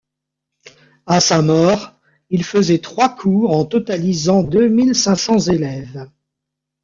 À 1.05 1.19
sa 1.19 1.43
mort, 1.43 1.93
il 2.31 2.43
faisait 2.43 2.79
trois 2.79 3.15
cours 3.15 3.55
en 3.55 3.65
totalisant 3.65 4.41
deux 4.41 4.67
mille 4.67 4.95
cinq 4.95 5.15
cents 5.17 5.37
élèves. 5.47 6.09